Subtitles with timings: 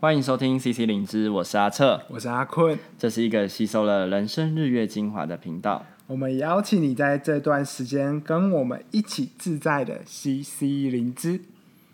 [0.00, 5.84] 欢迎收听 CC 灵芝，我是阿策，我是阿坤，这是一个吸收了人生日月精华的频道。
[6.06, 11.40] 我们邀请你在这段时间跟我们一起自在的 CC 灵芝。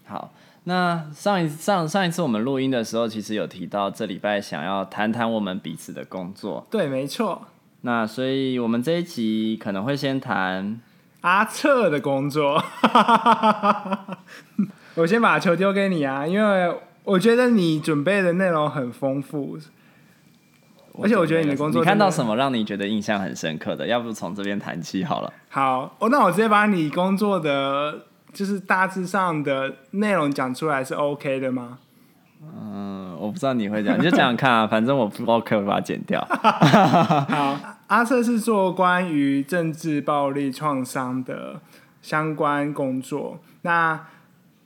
[0.04, 6.66] 好，那上一上上一次我们录音的时候，其实有提到这礼拜想要谈谈我们彼此的工作。
[6.70, 7.46] 对，没错。
[7.80, 10.78] 那所以我们这一集可能会先谈
[11.22, 12.62] 阿策的工作。
[14.96, 19.58] 我先把球丢给你啊，因为我觉得你准备的内容很丰富，
[21.00, 23.86] 而且我觉得你的工作，你看到什么让你觉得印象很深刻的？
[23.86, 25.32] 要不从这边谈起好了。
[25.48, 31.78] 好，哦，那我直接把你工作的就是大致上的内容讲出来是 OK 的吗？
[32.42, 36.22] 嗯，我不知道你会讲，你就讲讲看啊，反正我不 OK，我把它剪掉。
[36.30, 41.60] 好，阿瑟是做关于政治暴力创伤的
[42.02, 44.06] 相关工作，那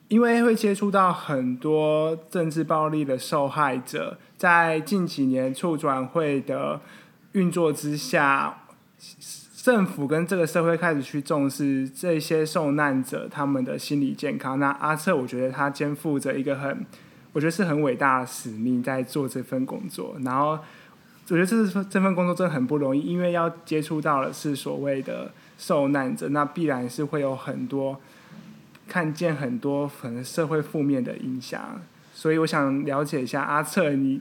[0.09, 6.81] 因为会接触到很多政治暴力的受害者，在近几年促转会的
[7.33, 8.63] 运作之下，
[9.63, 14.59] 政府跟这个社会开始去重视这些受难者他们的心理健康。
[14.59, 16.85] 那阿策，我觉得他肩负着一个很。
[17.35, 20.17] 我觉得是很伟大的使命，在做这份工作。
[20.25, 20.59] 然后，
[21.29, 28.01] 我觉得这是这份工作真的很不容易，因为要接触到的是所谓的受难者，那必然是会有很多
[28.89, 31.81] 看见很多可能社会负面的影响。
[32.13, 34.21] 所以，我想了解一下阿策，你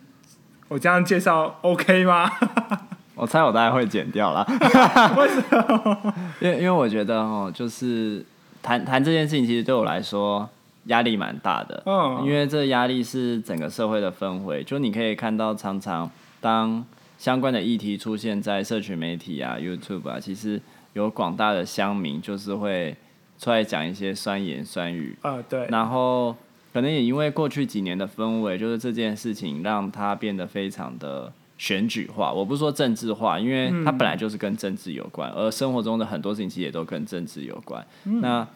[0.67, 2.29] 我这样介绍 OK 吗？
[3.15, 4.45] 我猜我大概会剪掉了。
[5.17, 6.13] 为什么？
[6.39, 8.23] 因为因为我觉得哦，就是
[8.61, 10.47] 谈谈这件事情，其实对我来说。
[10.87, 14.63] 压力蛮大的，嗯，因为这压力是整个社会的氛围。
[14.63, 16.09] 就你可以看到，常常
[16.39, 16.81] 当
[17.17, 20.61] 相关的议题出现在社群媒体啊、YouTube 啊，其实
[20.93, 22.95] 有广大的乡民就是会
[23.39, 25.67] 出来讲一些酸言酸语，啊，对。
[25.67, 26.35] 然后
[26.73, 32.31] 可能也因为过去几年的氛围，就是这件事情让它变得非常的选举化。
[32.31, 37.85] 我不是说政治化，因为它本来就是跟政治有关，而生活中的很多事情其实也都跟政治有关。
[38.03, 38.47] 那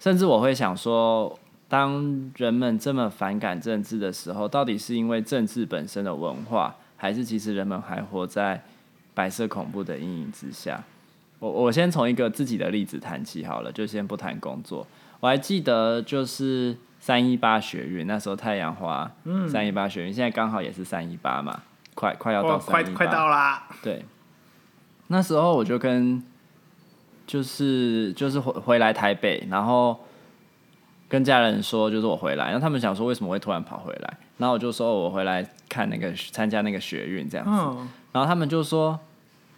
[0.00, 8.62] 甚至我会想说，当人们这么反感政治的时候，到底是因为政治本身的文化，还是其实人们还活在
[9.14, 10.84] 白色恐怖的阴影之下？
[11.50, 14.86] 我我先从一个自己的例子谈起好了，就先不谈工作。
[15.20, 21.62] 我还记得就是三一八学运那时候，太阳花，嗯，三一八学运现在刚好也是三一八嘛，
[21.94, 23.68] 快快要到快快到啦。
[23.82, 24.04] 对，
[25.08, 26.22] 那时候我就跟。
[27.26, 29.98] 就是就是回回来台北，然后
[31.08, 39.00] 跟家人说，就是我回来，然后他们想说为什么会突然跑回来，然后我就说我回来看那个参加那个学运这样子，然后他们就说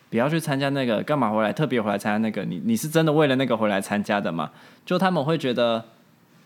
[0.08, 1.52] 不要去参加那个，干嘛回来？
[1.52, 4.50] 特别回来参加那个，你你是真的为了那个回来参加的吗？
[4.84, 5.84] 就他们会觉得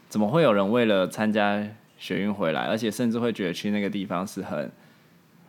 [0.08, 1.62] 怎么会有人为了参加
[1.98, 4.70] 学运回来，而且甚至会觉得去那个地方是很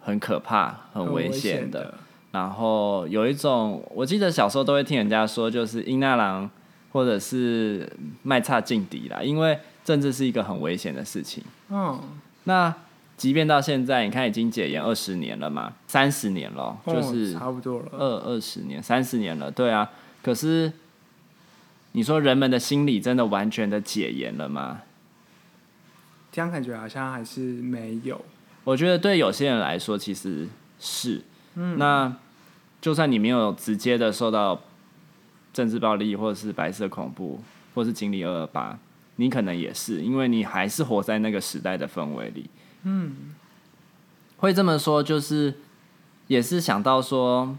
[0.01, 1.93] 很可怕、很危险的。
[2.31, 6.49] 然后有一种，我记得小时候都会听人家说，就是英纳郎
[6.91, 7.89] 或者是
[8.23, 11.43] 麦差劲敌啦，因为政治是一个很危险的事情。
[11.69, 11.99] 嗯，
[12.43, 12.73] 那
[13.21, 19.87] 即便到现在，你看已经解严二十年了嘛，三十年了，就是差不多了，二二十年、三十年了，对啊。
[20.23, 20.73] 可是
[21.91, 24.81] 你说人们的心理真的完全的解严了吗？
[26.31, 28.19] 这样感觉好像还是没有。
[28.63, 30.47] 我觉得对有些人来说，其实
[30.79, 31.21] 是。
[31.53, 32.11] 嗯，那
[32.81, 34.59] 就算你没有直接的受到
[35.53, 37.39] 政治暴力，或者是白色恐怖，
[37.75, 38.79] 或是经历二二八，
[39.17, 42.49] 你可能也是，因为你还是活在那个时代的氛围里。
[42.83, 43.35] 嗯，
[44.37, 45.55] 会这么说，就是
[46.27, 47.57] 也是想到说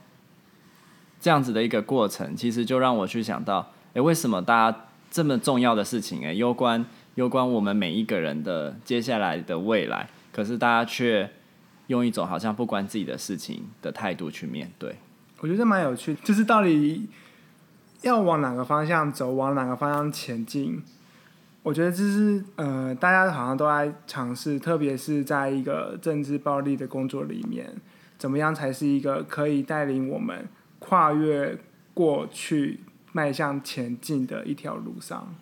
[1.21, 6.85] 这样子的一个过程，其实就让我去想到，哎、为什么大家这么重要的事情、哎，攸关
[7.17, 11.31] 攸关我们每一个人的接下来的未来，可是大家却。
[11.89, 14.97] 用一种好像不关自己的事情的态度去面对，
[15.41, 16.15] 我觉得蛮有趣。
[16.23, 17.07] 就是到底
[18.01, 20.83] 要往哪个方向走，往哪个方向前进？
[21.63, 27.73] 我觉得这是呃，大家好像都在尝试，特别是在一个政治暴力的工作里面，
[28.19, 30.49] 怎么样才是一个可以带领我们
[30.79, 31.57] 跨越
[31.95, 32.81] 过去、
[33.13, 35.35] 迈向前进的一条路上？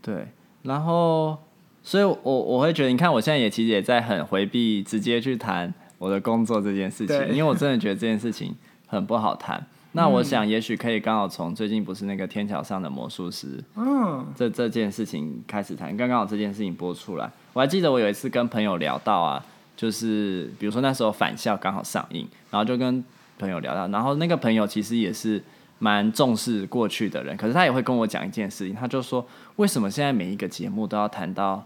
[0.00, 0.28] 对，
[0.62, 1.38] 然后。
[1.84, 8.54] 所以我，我我会觉得，你看，我现在也其实也在很回避直接去谈我的工作这件事情，因为我真的觉得这件事情
[8.86, 9.66] 很不好谈。
[9.94, 15.94] 那我想，也许可以刚好从最近不是那个天桥上的魔术师，嗯，这这件事情开始谈。
[15.96, 19.44] 刚刚好这件事情播出来，我还记得我有一次跟朋友聊到啊，
[19.76, 23.04] 就是比如说那时候返校刚好上映，然后就跟
[23.38, 25.42] 朋友聊到，然后那个朋友其实也是
[25.78, 31.62] 蛮重视过去的人，可是他也会跟我讲一件事情，他就说，为什么现在每一个节目都要谈到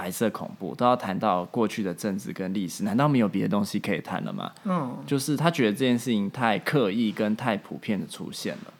[0.00, 4.50] 白色恐怖，都要谈到过去的政治跟历史，难道没有别的东西可以谈了吗？
[4.64, 8.72] 嗯，就是他觉得这件事情太刻意跟太普遍的出现了。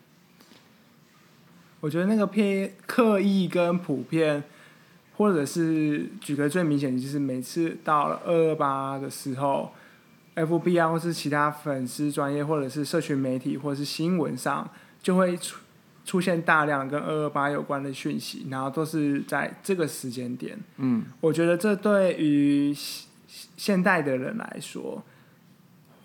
[1.81, 4.43] 我觉得那个偏刻意跟普遍，
[5.19, 9.70] 或者是举个最明显的，就是每次到了二二八的时候
[10.37, 14.66] ，FB 啊，或是其他粉丝专业，或者是社群媒体，或者是新闻上，
[15.02, 15.38] 就会
[16.05, 20.58] 出出现大量跟二二八有关的讯息，然后都是在这个时间点。
[20.76, 22.75] 嗯，我觉得这对于
[23.56, 25.02] 现代的人来说，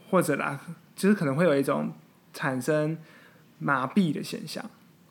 [0.10, 0.60] 或者啦，
[0.96, 1.92] 就是可能会有一种
[2.34, 2.98] 产生
[3.60, 4.64] 麻痹的现象。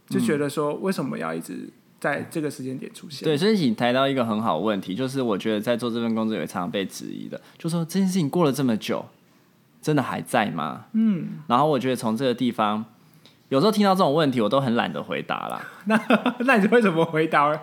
[0.08, 3.24] 就觉得说，为什么要一直在这个时间点出现？
[3.24, 9.06] 对，所以你谈到一个很好的问题，就是我觉得在做这份工作也常常被质疑的，就说这件事情过了这么久，
[9.82, 10.86] 真的还在吗？
[10.92, 11.40] 嗯。
[11.48, 12.84] 然后我觉得从这个地方，
[13.48, 15.60] 有时候听到这种问题，我都很懒得回答啦。
[15.86, 16.00] 那
[16.40, 17.58] 那你会怎么回答？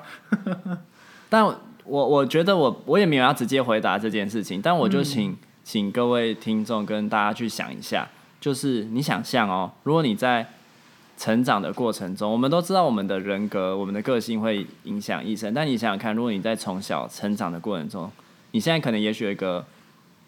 [1.29, 1.55] 但我
[1.85, 8.07] 我觉得我我也没有要直接回答这件事情，但我就请、嗯、请各位听众跟大家去想一下，
[8.39, 10.47] 就是你想象哦，如果你在。
[11.17, 15.53] 成长的过程中，我们都知道我们的人格、我们的个性会影响一生。
[15.53, 18.09] 但你想想看，如果你在从小成长的过程中，
[18.53, 19.63] 你现在可能也许有一个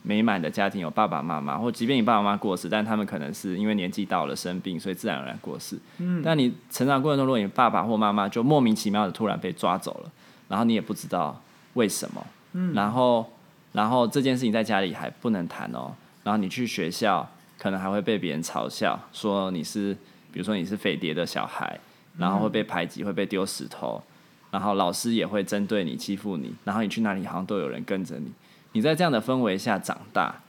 [0.04, 5.78] 美满的家庭，有爸爸妈妈，或即便你爸爸妈妈过世，但他们可能是因为年纪到了生病，所以自然而然过世。
[5.98, 6.22] 嗯。
[6.24, 10.12] 但你成长过程中，如果你爸爸或妈妈就莫名其妙的突然被抓走了，
[10.48, 11.42] 然后你也不知道
[11.74, 12.74] 为什么，嗯。
[12.74, 13.26] 然后，
[13.72, 15.92] 然后这件事情在家里还不能谈哦。
[16.24, 17.28] 然后你去学校，
[17.58, 19.98] 可能还会被别人嘲笑，说你是。
[20.32, 21.80] 比如说你是匪谍的小孩，
[22.18, 24.02] 然后会被排挤，会被丢石头，
[24.50, 28.32] 然后老师也会针对你欺负你，然后你去哪里好像都有人跟着你。
[28.74, 30.42] 你在这样的氛围下长大，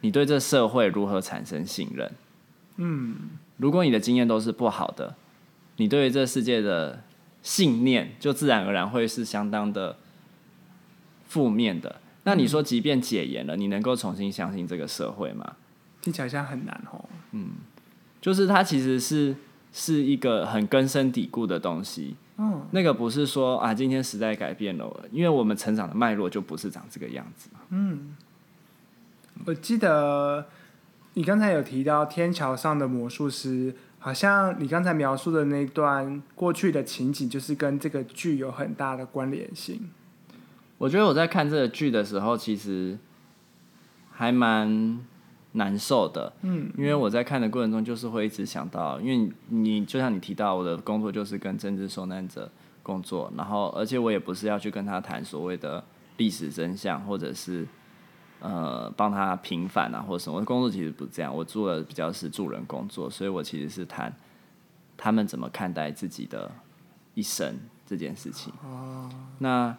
[0.00, 2.12] 你对这社会如何产生信任？
[2.76, 3.16] 嗯，
[3.56, 5.14] 如果你的经验都是不好的，
[5.76, 7.02] 你对于这世界的
[7.42, 9.96] 信念就自然而然会是相当的
[11.28, 12.00] 负面的。
[12.24, 15.56] 那你说，即便解严了，你能够重新相信这个社会吗？
[16.02, 17.04] 听起来像很难哦。
[17.32, 17.50] 嗯。
[18.20, 19.36] 就是它其实是
[19.70, 27.48] 是一个很根深蒂固的东西，嗯，那个不是说啊，今天时代改变了，因为我们成长的脉络就不是长这个样子。
[27.70, 28.16] 嗯，
[29.46, 30.46] 我记得
[31.14, 39.90] 你刚才有提到天桥上的魔术师，好像你刚才描述的那段过去的情景，就是跟这个剧有很大的关联性。
[40.78, 42.98] 我觉得我在看这个剧的时候，其实
[44.10, 45.04] 还蛮。
[45.56, 52.50] 难受的，嗯，因为我在看的过程中，就是会一直想到，因为你就像你提到，我的工作就是跟政治受难者
[52.82, 55.82] 工作，然后而且我也不是要去跟他谈所谓的
[56.16, 57.64] 历史真相，或者是
[58.40, 60.36] 呃帮他平反啊，或者什么。
[60.36, 64.12] 我的工作其实不是这样，我做的比较是助人工作，所以我其实是谈
[64.96, 66.50] 他们怎么看待自己的
[67.14, 68.52] 一生这件事情。
[68.64, 69.08] 哦，
[69.38, 69.76] 那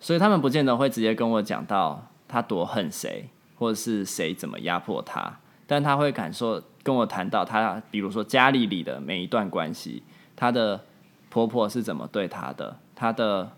[0.00, 3.28] 所以他们不见得会直接跟我讲到他多恨谁。
[3.60, 10.02] 或者是谁怎么压迫他，但他会感受跟我谈到他，比如说家里里的每一段关系，
[10.34, 10.86] 他的
[11.28, 13.52] 婆婆是怎么对他的，他的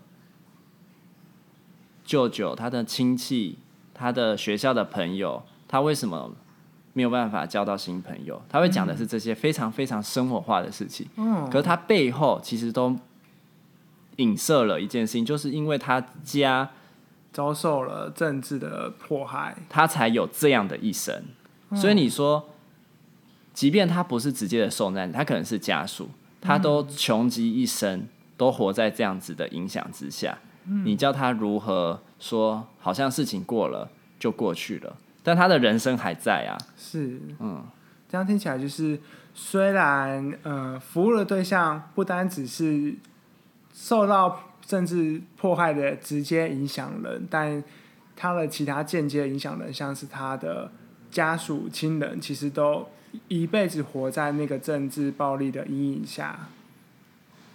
[2.03, 3.57] 舅舅、他的亲戚、
[3.93, 6.35] 他的学校的朋友，他为什么
[6.91, 8.41] 没有办法交到新朋友？
[8.49, 11.07] 他会讲的是这些非常非常生活化的事情。
[11.15, 12.93] 嗯，可是他背后其实都
[14.17, 16.69] 影射了一件事情，就是因为他家。
[17.33, 21.25] 遭受了政治的迫害，他才有这样的一生。
[21.71, 22.47] 嗯、所以你说，
[23.53, 30.37] 即便他不是直接的受难，他可能是家属，他都穷极一生，都活在这样子的影响之下。
[30.65, 32.67] 嗯、你叫他如何说？
[32.79, 36.53] 好像事情过了就过去了，但他的人生还在啊。
[36.77, 37.63] 是，嗯，
[38.07, 38.99] 这样听起来就是，
[39.33, 42.93] 虽然呃，服务的对象不单只是
[43.73, 44.52] 受到。
[44.67, 47.63] 甚至迫害的直接影响人，但
[48.15, 50.71] 他的其他间接影响人，像是他的
[51.11, 52.87] 家属、亲人，其实都
[53.27, 56.47] 一辈子活在那个政治暴力的阴影下。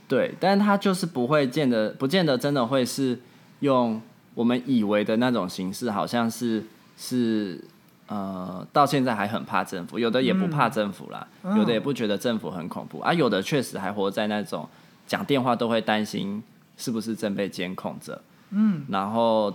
[0.07, 3.19] 对，但他就是不会见得，不见得真的会是
[3.61, 4.01] 用
[4.35, 6.65] 我们以为的那种形式，好像是
[6.97, 7.63] 是
[8.07, 14.69] 呃，到现在还很怕政府，有的也不怕政府啦，嗯、有的也不觉得政府很恐怖，啊，有的确实还活在那种
[15.07, 16.43] 讲电话都会担心。
[16.79, 18.23] 是不是正被监控着？
[18.51, 19.55] 嗯，然后，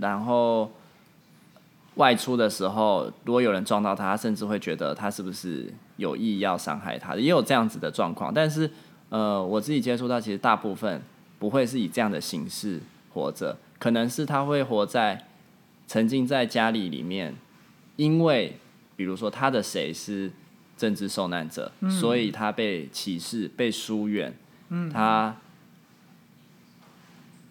[0.00, 0.72] 然后
[1.96, 8.32] 外出的时候，如果有人撞到他，他甚至会觉得他是不是有意要伤害他，也有这样子的状况。
[8.32, 8.70] 但是，
[9.10, 11.02] 呃，我自己接触到，其实大部分
[11.38, 12.80] 不会是以这样的形式
[13.12, 15.26] 活着，可能是他会活在
[15.86, 17.34] 沉浸在家里里面，
[17.96, 18.56] 因为
[18.96, 20.30] 比如说他的谁是
[20.78, 24.34] 政治受难者，嗯，所以他被歧视、被疏远，
[24.70, 25.36] 嗯，他。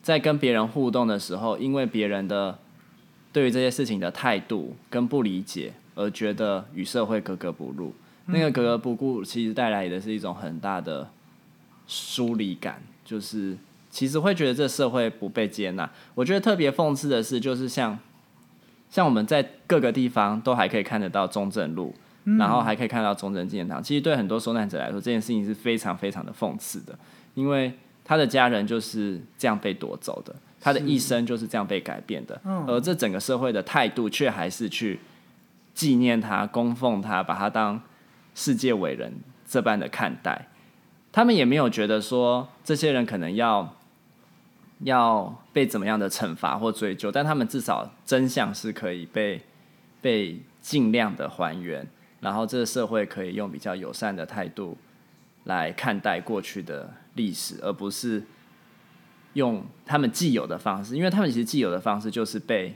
[0.05, 2.59] 在跟别人互动的时候，因为别人的
[3.33, 7.91] 对于这些事情的态度跟不理解，而觉得与社会格格不入。
[8.27, 11.09] 那个格格不入，其实带来的是一种很大的
[11.87, 13.57] 疏离感，就是
[13.89, 15.89] 其实会觉得这社会不被接纳。
[16.13, 17.97] 我觉得特别讽刺的是，就是像
[18.91, 21.95] 像我们在各个地方都还可以看得到中正路，
[22.37, 23.81] 然后还可以看到中正纪念堂。
[23.81, 26.95] 其实对很多受难者来说，这件事情是非常非常的讽刺的，
[27.33, 27.73] 因为
[28.05, 35.01] 他的家人就是这样被夺走的，他的一生就是这样被改变的，而这整个社会的态度却还是去
[35.73, 37.81] 纪念他、供奉他，把他当。
[38.37, 39.13] 世界伟人
[39.47, 40.49] 这般的看待，
[41.13, 43.77] 他们也没有觉得说这些人可能要
[44.79, 49.41] 要被怎么样的惩罚或追究，但他们至少真相是可以被
[50.01, 51.87] 被尽量的还原，
[52.19, 54.77] 然后这个社会可以用比较友善的态度
[55.45, 58.23] 来看待过去的历史，而不是
[59.33, 62.75] 用他们既有的方式，因为他们其实既有的方式就是被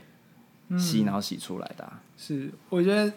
[0.76, 1.92] 洗脑洗出来的啊。
[1.94, 3.10] 嗯，是，我觉得。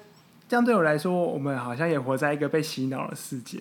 [0.45, 3.59] 这样对我来说，我们好像也活在一个被洗脑的世界。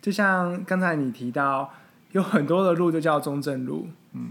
[0.00, 1.72] 就像刚才你提到，
[2.12, 4.30] 有很多的路就叫中正路，嗯，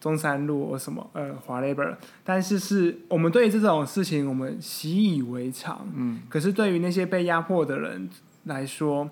[0.00, 1.76] 中山路或什么呃华莱坞，
[2.24, 6.22] 但是是我们对于这种事情我们习以为常，嗯。
[6.30, 8.08] 可是对于那些被压迫的人
[8.44, 9.10] 来说，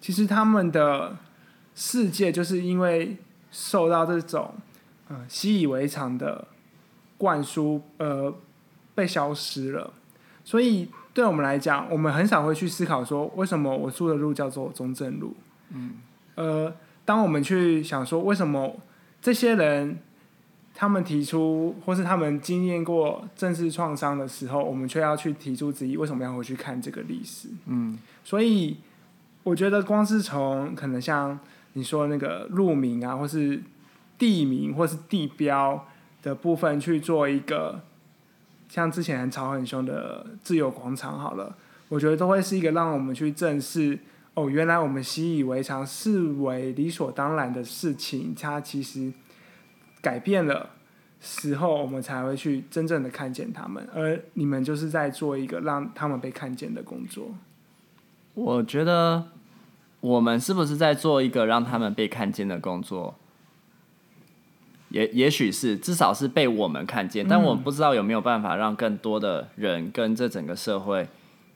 [0.00, 1.18] 其实他们的
[1.80, 3.16] 世界就是因为
[3.50, 4.52] 受到这种
[5.08, 6.46] 呃习以为常的
[7.16, 8.34] 灌输，呃，
[8.94, 9.90] 被消失了，
[10.44, 10.90] 所以。
[11.12, 15.34] 对我们来讲，我们很少会去思考说，为什么我住的路叫做中正路？
[15.70, 15.94] 嗯，
[16.36, 16.72] 呃，
[17.04, 18.76] 当我们去想说，为什么
[19.20, 19.98] 这些人
[20.72, 27.48] 他们提出，或是他们经验过政治创伤的时候，我们却要去提出质疑，为什么要回去看这个历史？
[27.66, 28.78] 嗯，所以
[29.42, 31.36] 我觉得，光是从可能像
[31.74, 33.62] 你说那个路名啊，或是
[34.18, 35.86] 地名，或是地标
[36.22, 37.80] 的部分去做一个。
[38.68, 41.56] 像之前很吵很凶的自由广场，好了，
[41.88, 43.98] 我觉得都会是一个让我们去正视
[44.34, 49.12] 哦，原来我们习以为常、视为理所当然的事情，它其实
[50.00, 50.70] 改变了
[51.20, 53.84] 时候，我们才会去真正的看见他们。
[53.92, 57.34] 而你们就是在做一个让他们被看见的工作。
[58.34, 59.32] 我觉得
[60.00, 63.14] 我们是不是在做一个让他们被看见的工作？
[64.88, 71.06] 也也许是，至少是被我们看见，但我们不知道有没有办法让更多的人跟这整个社会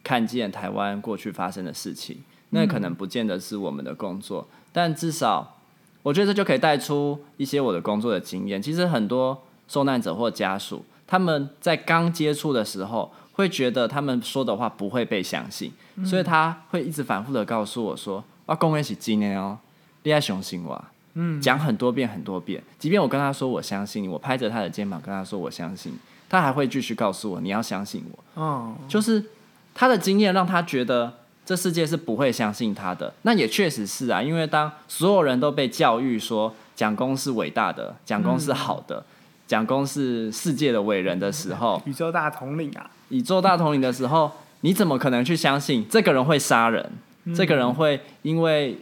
[0.05, 2.19] 看见台湾过去发生的事情。
[2.51, 5.57] 那可能不见得是我们的工作，但至少
[6.05, 8.63] 我觉得这就可以带出一些我的工作的经验。
[8.63, 15.73] 其实很多受难者或家属，他们在刚接触的时候，会觉得他们说的话不会被相信，
[16.05, 19.59] 所以他会一直反复的告诉我说：“我讲的是真的哦，
[20.03, 20.85] 你要相信我。”
[21.17, 25.97] 嗯，讲很多遍很多遍，即便我跟他说我相信你，我拍着他的肩膀跟他说我相信，
[26.29, 28.43] 他还会继续告诉我你要相信我。
[28.43, 29.25] 哦，就是
[29.73, 31.13] 他的经验让他觉得
[31.47, 39.07] 这世界是不会相信他的，那也确实是啊，因为当所有人都被教育说蒋公是伟大的，蒋公是好的，
[39.47, 44.33] 蒋公是世界的伟人的时候，宇宙大统领啊，宇宙大统领的时候，
[44.63, 46.91] 你怎么可能去相信这个人会杀人？
[47.33, 48.79] 这个人会因为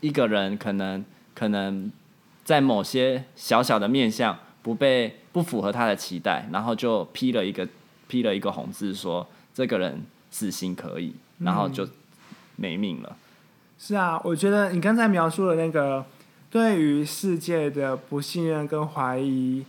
[0.00, 1.04] 一个人可能。
[1.38, 1.92] 可能
[2.46, 7.68] 在某些小小的面向不被不符合他的期待，然后就批了一个
[8.08, 10.00] 批了一个红字说这个人
[10.30, 11.86] 死刑可以，然后就
[12.56, 13.10] 没命了。
[13.10, 13.16] 嗯。
[13.78, 16.06] 是啊，我觉得你刚才描述的那个
[16.50, 19.66] 对于世界的不信任跟怀疑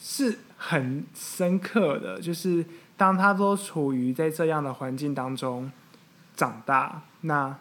[0.00, 2.64] 是很深刻的，就是
[2.96, 5.68] 当他都处于在这样的环境当中
[6.36, 7.56] 长大，那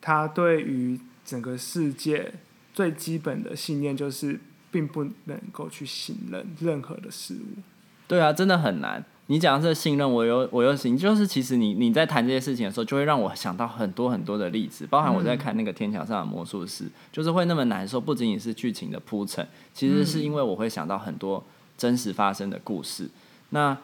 [0.00, 2.34] 他对于整个世界。
[2.74, 4.40] 最基本的信念就是，
[4.70, 7.60] 并不能够去信任任何的事物。
[8.08, 9.04] 对啊，真的很难。
[9.26, 21.44] 你讲这个信任，我有我有行，就是其实你你在谈这些事情的时候，就会让我想到很多很多的例子，包含我在看那个《天桥上的魔术师》，嗯，就是会那么难受，不仅仅是剧情的铺陈，其实是因为我会想到很多
[21.76, 23.10] 真实发生的故事。
[23.50, 23.76] 那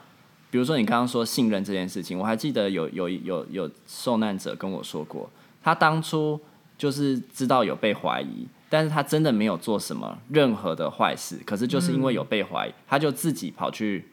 [0.50, 5.28] 比如说你刚刚说信任这件事情，我还记得有有有有受难者跟我说过，
[5.62, 6.40] 他当初
[6.76, 8.46] 就是知道有被怀疑。
[8.70, 14.04] 但是他真的没有做什么任何的坏事，可是就是因为有被怀疑，他就自己跑去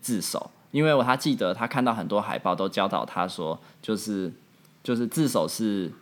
[0.00, 0.50] 自首。
[0.72, 4.32] 因为我他记得他看到很多海报都教导他说，就是
[4.82, 5.92] 就是自首是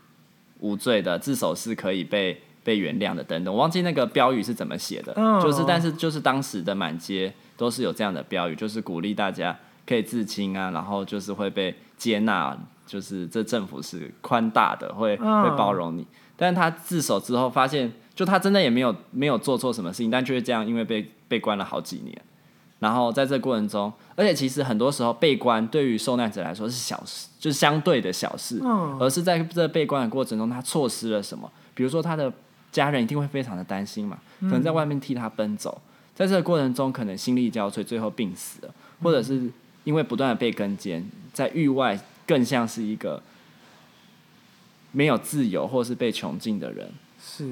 [0.60, 3.52] 无罪的，自首是可以被被原谅的等等。
[3.52, 9.54] 我忘记那个标语是怎么写的，就是但是就是当时的满街都是有这样的标语，就是鼓励大家
[9.88, 12.54] 可以自清啊，然后就是会被接纳，
[12.86, 16.06] 就是这政府是宽大的，会会包容你。
[16.36, 22.20] 但是他自首之后发现，就他真的也没有没有做错什么事情，但就是这样，因为被被关了好几年。
[22.80, 28.60] 然后在这个过程中，而且其实很多时候被关对于受难者来说是小事，就是相对的小事，
[29.00, 31.50] 而是在这被关的过程中，他错失了什么？
[31.74, 32.32] 比如说他的
[32.70, 35.80] 家人一定会非常的担心嘛，可能在外面替他奔走，
[36.14, 39.50] 在这个过程中可能心力交瘁，最后病死了，或者是
[39.88, 41.02] 因为不断的被跟监，
[41.32, 43.22] 在狱外更像是一个
[44.92, 46.92] 没有自由或是被穷禁的人，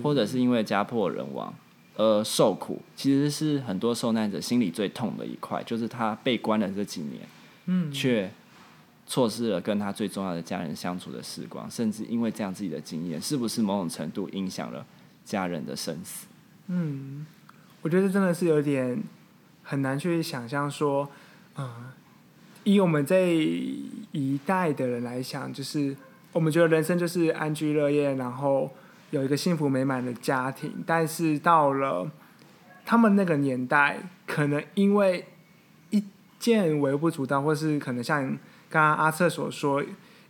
[0.02, 1.54] 或者是因为家破人亡。
[1.96, 7.22] 而，受苦其实是很多受难者心里最痛的一块，就是他被关了这几年，
[7.64, 8.30] 嗯，却
[9.06, 14.84] 错失了跟他最重要的家人相处的时光，甚至因为这样自己的经验，是不是某种程度影响了
[15.24, 16.26] 家人的生死？
[16.66, 17.24] 嗯，
[17.80, 19.02] 我觉得真的是有点
[19.62, 21.10] 很难去想象说，
[21.56, 21.70] 嗯，
[22.66, 23.34] 以我们这
[24.12, 25.96] 一代的人来想，就是
[26.32, 28.70] 我们觉得人生就是安居乐业，然后。
[29.10, 32.10] 有一个幸福美满的家庭，但是到了
[32.84, 35.26] 他们那个年代，可能因为
[35.90, 36.02] 一
[36.40, 38.26] 件微不足道，或是可能像
[38.68, 39.82] 刚刚阿策所说，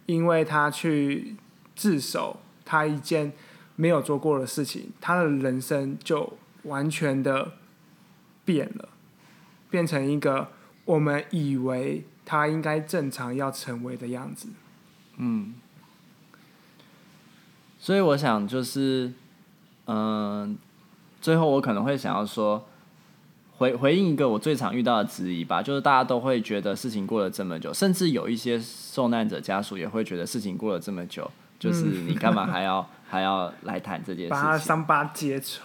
[0.05, 1.35] 因为他去
[1.75, 3.33] 自首，他一件
[3.77, 7.53] 没有做过的事情，他的人生就完全的
[8.45, 8.91] 变了，
[9.71, 10.49] 变成一个
[10.85, 14.49] 我们以为他应该正常要成为的样子。
[15.17, 15.55] 嗯。
[17.79, 19.13] 所以我想就是，
[19.85, 20.55] 嗯、呃，
[21.21, 22.67] 最后我可能会想要说，
[23.59, 31.31] 回回应一个我最常遇到的质疑吧，就是大家都会觉得事情过了这么久，甚至有一些受难者家属也会觉得事情过了这么久，
[31.61, 34.43] 就是你干嘛还要、嗯、还要来谈这件事情？
[34.43, 35.63] 把伤疤揭丑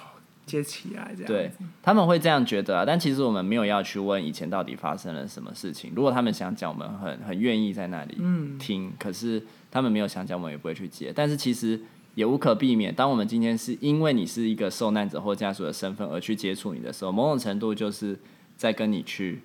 [0.52, 2.84] 揭起来，这样对，他们会这样觉得啊。
[2.86, 5.94] 但其实我们没有要去问以前到底发生了什么事情。
[5.96, 8.18] 如果他们想讲，我们很很愿意在那里
[8.60, 8.88] 听。
[8.88, 9.42] 嗯、可是
[9.72, 11.14] 他们没有想讲，我们也不会去接。
[11.16, 11.80] 但是其实。
[12.14, 12.94] 也无可避免。
[12.94, 18.20] 当我们今天是因为你是一个受难者或家属的身份而去接触你的时候，某种程度就是
[18.58, 19.42] 在跟你去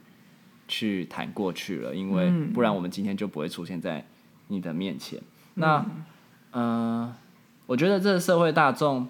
[0.67, 4.05] 去谈过去了，因为不然我们今天就不会出现在
[4.49, 5.21] 你的面前。
[5.55, 5.87] 那，
[6.51, 7.15] 嗯、呃，
[7.67, 9.09] 我觉得这个社会大众，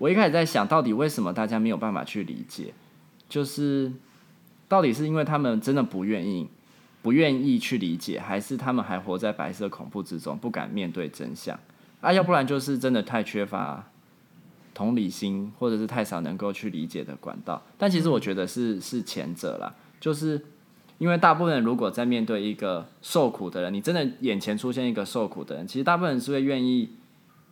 [0.00, 2.72] 我一开始在想到底为什么大家没有办法去理解，
[3.28, 3.92] 就是
[4.66, 6.48] 到底是因为他们真的不愿意，
[7.02, 11.60] 不愿意去理解，还是他们还活在白色恐怖之中，不敢面对真相？
[12.00, 13.90] 啊，要不然就是真的太缺乏
[14.72, 17.62] 同理心，或者是太少能够去理解的管道。
[17.76, 20.42] 但其实我觉得是是前者啦，就是
[20.96, 26.88] 因为大部分人如果在面对一个受苦的人，你真的眼前出现一个受苦的人，其实大部分人是会愿意，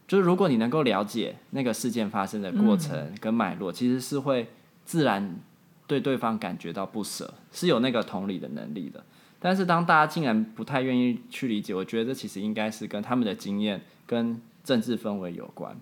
[0.09, 4.49] 就是如果你能够了解那个事件发生的过程跟脉络，其实是会
[4.85, 5.39] 自然
[5.87, 9.05] 对对方感觉到不舍，是有那个同理的能力的。
[9.39, 13.81] 但是当大家竟然不太愿意去理解，我觉得这其实应该是跟他们的经验。
[14.09, 15.79] 跟政治氛围有关，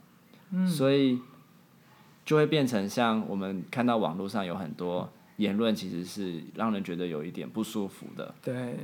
[0.51, 1.21] 嗯，所以
[2.25, 8.35] 就会变成像我们看到网络上有很多言论，其实是让人觉得有一点不舒服的。
[8.43, 8.77] 对，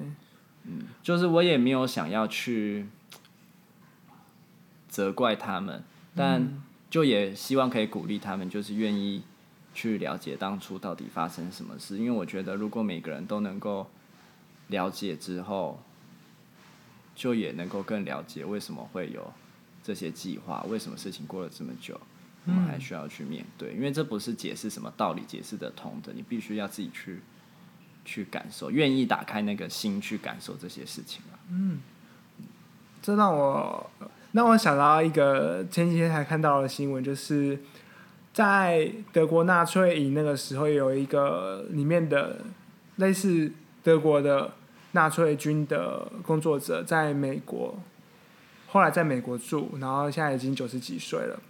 [0.62, 2.86] 嗯，就是我也没有想要去
[4.92, 5.82] 责怪他们，
[6.14, 9.22] 但就也希望可以鼓励他们，就是愿意
[9.72, 13.88] 去了解当初到底发生什么事，因为我觉得如果每个人都能够
[14.68, 15.80] 了解之后。
[17.14, 19.30] 就也能够更了解为什么会有
[19.84, 22.00] 这些计划，为什么事情过了这么久，
[22.46, 27.20] 我们还需要去面对，因为这不是解释什么道理解释得通的，你必须要自己去
[28.02, 31.36] 去感受，愿意打开那个心去感受这些事情啊。
[31.50, 31.82] 嗯，
[33.02, 33.90] 这让我
[34.32, 37.58] 那我想到一个前几天才看到的新闻，就是
[38.34, 42.38] 在德国纳粹营那个时候，有一个里面的
[42.96, 44.52] 类似德国的。
[44.94, 47.74] 纳粹军的工作者在美国，
[48.68, 51.40] 后来在美国住，然后现在已经九十几岁了。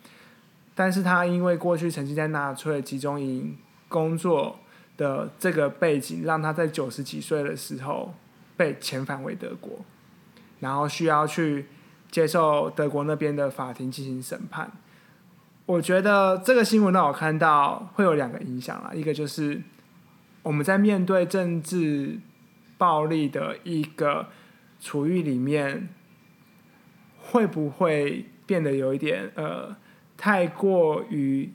[0.77, 4.61] 但是他因为过去曾经在纳粹集中营工作
[4.97, 8.15] 的这个背景，让他在九十几岁的时候
[8.57, 9.85] 被遣返回德国，
[10.61, 11.67] 然后需要去
[12.13, 14.71] 接受德国那边的法庭进行审判。
[15.67, 19.61] 我觉得这个新闻让我看到会有两个影响啦，一个就是
[20.45, 22.21] 我们在面对政治。
[22.79, 24.27] 暴力的一个
[24.81, 25.89] 处遇里面，
[27.17, 29.77] 会不会变得有一点呃，
[30.17, 31.53] 太过于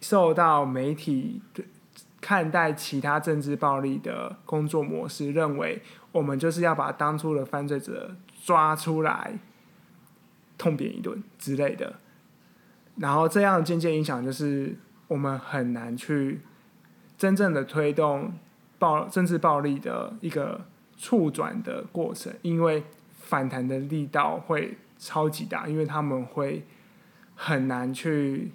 [0.00, 1.42] 受到媒体
[2.20, 9.40] 看待其他政治暴力的工作模式，认为我们就是要把当初的犯罪者抓出来
[10.58, 11.94] 痛扁一顿之类的，
[12.96, 16.40] 然后这样间接影响就是我们很难去
[17.16, 18.34] 真正的推动。
[18.80, 20.64] 暴政治暴力的一个
[20.96, 22.84] 促转的过程，因为
[23.18, 26.64] 反弹的力道会超级大，因为他们会
[27.34, 28.52] 很难去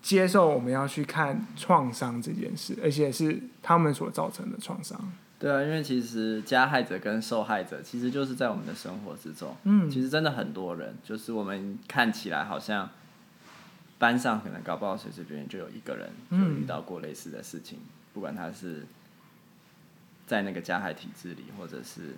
[0.00, 4.98] 接受我们要去看创伤这件事，而且是他们所造成的创伤。
[5.40, 9.54] 对啊，因为其实加害者跟受害者其实就是在我们的生活之中。
[9.62, 12.90] 嗯，其实真的很多人，就是我们看起来好像
[13.98, 18.84] 班上可能搞不好随随便便就有一个人就遇到过类似的事情，嗯、不管他是
[20.26, 22.16] 在那个加害体制里，或者是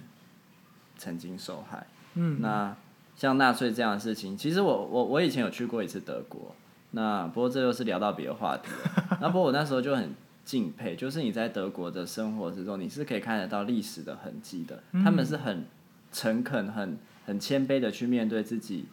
[0.96, 1.87] 曾经受害。
[2.14, 2.74] 嗯，那
[3.16, 6.54] 像纳粹这样的事情，其实我我我以前有去过一次德国，
[6.92, 9.18] 那不过这又是聊到别的话题了。
[9.20, 10.14] 那不过我那时候就很。
[10.44, 14.83] 敬佩，就是你在德国的生活之中，你是可以看得到历史的痕迹的。
[14.92, 15.64] 他们是很
[16.11, 18.87] 诚恳、很很谦卑的去面对自己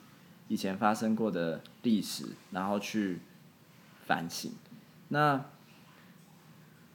[0.50, 3.20] 以前发生过的历史，然后去
[4.06, 4.52] 反省。
[5.08, 5.46] 那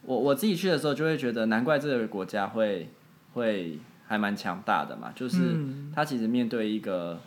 [0.03, 2.88] 我我自己去的时候，就会觉得难怪这个国家会
[3.33, 5.57] 会还蛮强大的嘛，就是
[5.93, 7.21] 他其实面对一个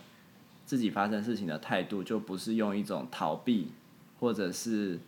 [0.65, 3.71] 自己发生事情的态度，就不是用一种逃避
[4.19, 4.99] 或者是。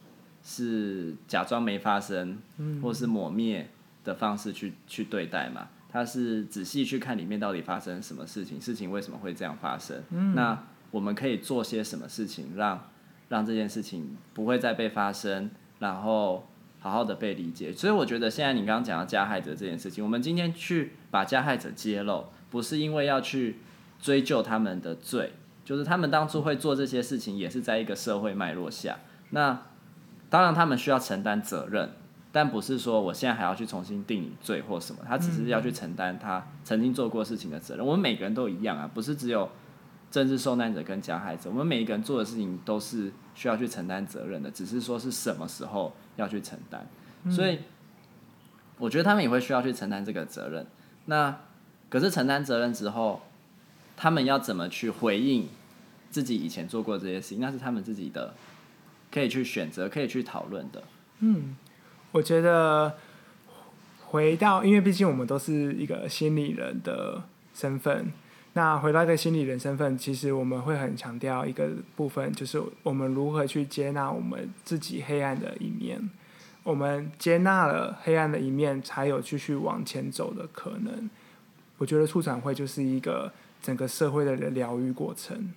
[0.49, 2.37] 是假装没发生，
[2.81, 3.69] 或是抹灭
[4.05, 5.67] 的方式去去对待嘛？
[5.89, 10.01] 他是仔细去看里面到底发生什么事情，事情为什么会这样发生？
[10.11, 10.57] 嗯、那
[10.91, 16.47] 我们可以做些什么事情让，让让这件事情不会再被发生，然后
[16.79, 17.73] 好好的被理解。
[17.73, 23.57] 所以我觉得现在你刚刚讲到加害者这件事情，我们今天去把加害者揭露，不是因为要去
[23.99, 25.33] 追究他们的罪，
[25.65, 28.99] 就是他们当初会做这些事情，也是在一个社会脉络下。
[29.31, 29.61] 那
[30.29, 31.89] 当然，他们需要承担责任，
[32.33, 35.01] 但不是说我现在还要去重新定你罪或什么。
[35.07, 37.85] 他只是要去承担他曾经做过事情的责任。
[37.85, 39.49] 我们每个人都一样啊，不是只有
[40.11, 41.49] 政治受难者跟加害者。
[41.49, 46.85] 我们每一个人做的事情都是需要去承担责任的，只是说是什么时候要去承担。
[47.31, 47.59] 所以，
[48.77, 50.67] 我觉得他们也会需要去承担这个责任。
[51.05, 51.39] 那
[51.89, 53.21] 可是承担责任之后，
[53.95, 55.47] 他们要怎么去回应
[56.11, 57.39] 自己以前做过这些事情？
[57.39, 58.33] 那是他们自己的。
[59.17, 60.83] 可以去选择，可以去讨论的。
[61.21, 61.57] 嗯，
[62.11, 62.95] 我觉得
[64.05, 67.23] 回到，因为毕竟我们都是一个心理人的
[67.55, 68.11] 身份。
[68.53, 76.09] 那回到一个心理人身份，其实我们会很强调一个部分，就是我们如何去接纳我们自己黑暗的一面。
[76.61, 81.09] 我们接纳了黑暗的一面，才有继续往前走的可能。
[81.79, 83.31] 我觉得促转会就是一个
[83.63, 85.51] 整个社会的疗愈过程。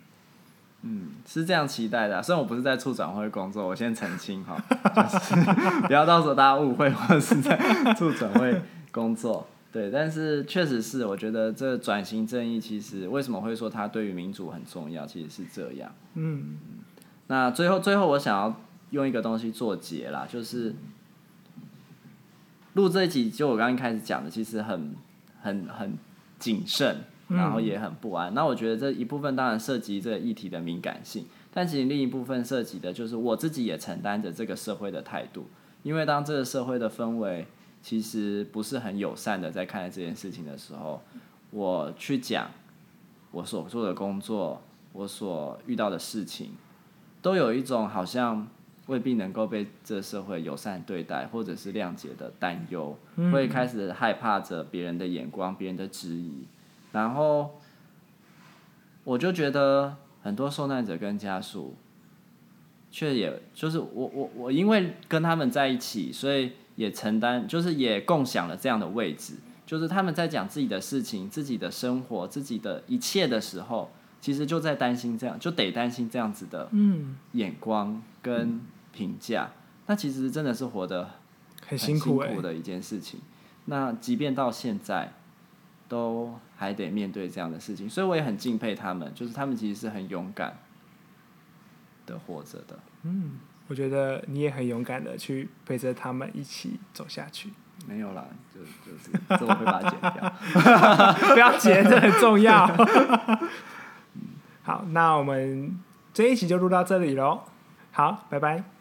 [0.83, 2.23] 嗯，是这样期待的啊。
[2.23, 4.57] 虽然我不是在促转会工作，我先澄清哈，
[4.95, 5.35] 就是
[5.87, 7.59] 不要到时候大家误会我是在
[7.95, 9.47] 促转会工作。
[9.73, 15.93] 对，但是确实是，我觉得这转型正义其实为什么会说它对于民主很重要，其实是这样。
[16.15, 16.57] 嗯，
[17.29, 20.75] 那最后最后我想要用一个东西做结啦，就是
[22.73, 24.97] 录这一集，就我刚刚一开始讲的，其实很
[25.41, 25.97] 很很
[26.41, 27.05] 谨慎。
[27.31, 28.35] 然后也很不安。
[28.35, 35.47] 那我觉得这一部分当然涉及这个议题的敏感性，但其实另一部分涉及的就是我自己也承担着这个社会的态度。
[35.83, 37.47] 因为当这个社会的氛围
[37.81, 41.01] 其实不是很友善的在看待这件事情的时候，
[41.51, 42.51] 我去讲
[43.31, 44.61] 我所做的工作，
[44.93, 46.51] 我所遇到的事情，
[47.23, 48.47] 都有一种好像
[48.89, 52.99] 未必能够被这个社会友善对待或者是谅解的担忧，
[53.33, 56.45] 会开始害怕着别人的眼光、别人的质疑。
[56.93, 57.61] 然后，
[59.05, 61.77] 我就觉得很多受难者跟家属，
[62.91, 69.35] 却也就是我我我因为跟他们在一起，所以也承担，就是也共享了这样的位置。
[69.65, 76.69] 就是他们在讲自己的事情、自己的生活、自己的一切的时候，其实就在担心这样，就得担心这样子的
[77.35, 78.61] 眼光跟
[78.93, 79.53] 评价。
[79.87, 81.11] 那其实真的是活得
[81.69, 83.21] 很辛苦的一件事情。
[83.67, 85.13] 那即便到现在。
[85.91, 90.57] 都还得面对这样的事情，所以我也很敬佩他们，就是他们其实是很勇敢
[92.07, 92.79] 的活着的。
[93.03, 97.51] 嗯，我觉得你也很勇敢的去陪着他们一起走下去。
[97.89, 98.25] 没有啦，
[98.55, 100.33] 就就是这我会把它剪掉，
[101.35, 102.67] 不要剪，这很重要。
[104.63, 105.77] 好，那我们
[106.15, 107.43] 这一期就录到这里喽。
[107.91, 108.80] 好，拜拜。